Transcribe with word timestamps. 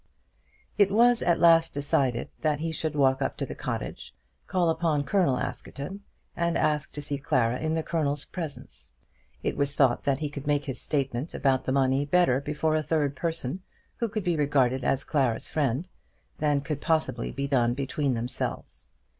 It 0.79 0.89
was 0.89 1.21
at 1.21 1.39
last 1.39 1.75
decided 1.75 2.29
that 2.39 2.59
he 2.59 2.71
should 2.71 2.95
walk 2.95 3.21
up 3.21 3.37
to 3.37 3.45
the 3.45 3.53
cottage, 3.53 4.15
call 4.47 4.71
upon 4.71 5.03
Colonel 5.03 5.37
Askerton, 5.37 6.01
and 6.35 6.57
ask 6.57 6.91
to 6.93 7.03
see 7.03 7.19
Clara 7.19 7.59
in 7.59 7.75
the 7.75 7.83
Colonel's 7.83 8.25
presence. 8.25 8.93
It 9.43 9.55
was 9.55 9.75
thought 9.75 10.03
that 10.05 10.17
he 10.17 10.31
could 10.31 10.47
make 10.47 10.65
his 10.65 10.81
statement 10.81 11.35
about 11.35 11.65
the 11.65 11.71
money 11.71 12.03
better 12.07 12.41
before 12.41 12.73
a 12.73 12.81
third 12.81 13.15
person 13.15 13.61
who 13.97 14.09
could 14.09 14.23
be 14.23 14.35
regarded 14.35 14.83
as 14.83 15.03
Clara's 15.03 15.49
friend, 15.49 15.87
than 16.39 16.61
could 16.61 16.81
possibly 16.81 17.31
be 17.31 17.45
done 17.45 17.75
between 17.75 18.15
themselves. 18.15 18.87